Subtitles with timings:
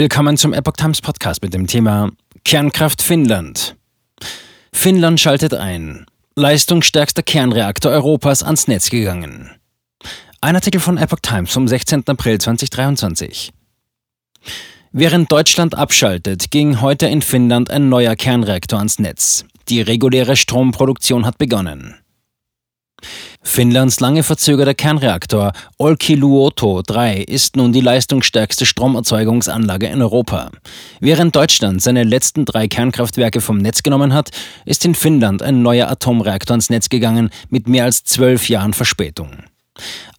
[0.00, 2.12] Willkommen zum Epoch Times Podcast mit dem Thema
[2.44, 3.74] Kernkraft Finnland.
[4.72, 6.06] Finnland schaltet ein.
[6.36, 9.50] Leistungsstärkster Kernreaktor Europas ans Netz gegangen.
[10.40, 12.06] Ein Artikel von Epoch Times vom 16.
[12.06, 13.50] April 2023.
[14.92, 19.46] Während Deutschland abschaltet, ging heute in Finnland ein neuer Kernreaktor ans Netz.
[19.68, 21.96] Die reguläre Stromproduktion hat begonnen.
[23.42, 30.50] Finnlands lange verzögerter Kernreaktor Olkiluoto 3 ist nun die leistungsstärkste Stromerzeugungsanlage in Europa.
[31.00, 34.30] Während Deutschland seine letzten drei Kernkraftwerke vom Netz genommen hat,
[34.64, 39.30] ist in Finnland ein neuer Atomreaktor ans Netz gegangen mit mehr als zwölf Jahren Verspätung.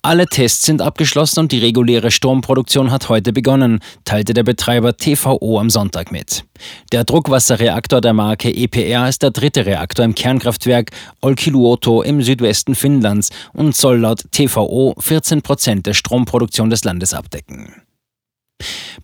[0.02, 5.60] Alle Tests sind abgeschlossen und die reguläre Stromproduktion hat heute begonnen, teilte der Betreiber TVO
[5.60, 6.46] am Sonntag mit.
[6.92, 10.92] Der Druckwasserreaktor der Marke EPR ist der dritte Reaktor im Kernkraftwerk
[11.22, 17.74] Olkiluoto im Südwesten Finnlands und soll laut TVO 14 Prozent der Stromproduktion des Landes abdecken.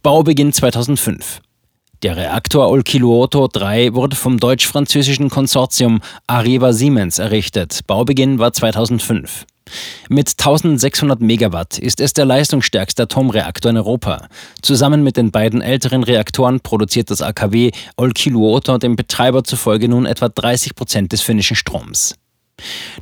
[0.01, 1.41] Baubeginn 2005.
[2.03, 7.81] Der Reaktor Olkiluoto 3 wurde vom deutsch-französischen Konsortium Areva Siemens errichtet.
[7.87, 9.45] Baubeginn war 2005.
[10.09, 14.27] Mit 1600 Megawatt ist es der leistungsstärkste Atomreaktor in Europa.
[14.61, 20.29] Zusammen mit den beiden älteren Reaktoren produziert das AKW Olkiluoto dem Betreiber zufolge nun etwa
[20.29, 22.15] 30 Prozent des finnischen Stroms.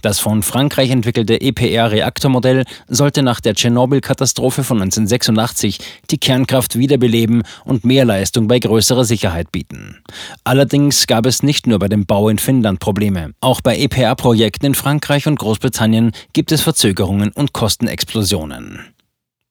[0.02, 7.86] Das von Frankreich entwickelte EPR-Reaktormodell sollte nach der Tschernobyl-Katastrophe von 1986 die Kernkraft wiederbeleben und
[7.86, 10.02] mehr Leistung bei größerer Sicherheit bieten.
[10.44, 13.34] Allerdings gab es nicht nur bei dem Bau in Finnland Probleme.
[13.40, 18.80] Auch bei EPR-Projekten in Frankreich und Großbritannien gibt es Verzögerungen und Kostenexplosionen.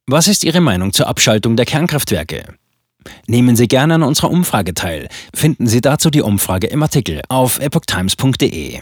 [0.07, 2.45] Was ist Ihre Meinung zur Abschaltung der Kernkraftwerke?
[3.27, 5.09] Nehmen Sie gerne an unserer Umfrage teil.
[5.35, 8.81] Finden Sie dazu die Umfrage im Artikel auf epochtimes.de.